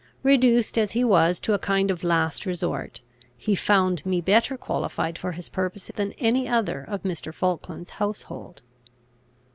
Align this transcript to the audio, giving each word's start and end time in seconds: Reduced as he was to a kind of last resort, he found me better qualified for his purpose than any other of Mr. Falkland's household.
Reduced 0.23 0.79
as 0.79 0.93
he 0.93 1.03
was 1.03 1.39
to 1.41 1.53
a 1.53 1.59
kind 1.59 1.91
of 1.91 2.03
last 2.03 2.47
resort, 2.47 3.01
he 3.37 3.53
found 3.53 4.03
me 4.03 4.19
better 4.19 4.57
qualified 4.57 5.15
for 5.15 5.33
his 5.33 5.47
purpose 5.47 5.91
than 5.93 6.13
any 6.13 6.47
other 6.49 6.81
of 6.81 7.03
Mr. 7.03 7.31
Falkland's 7.31 7.91
household. 7.91 8.63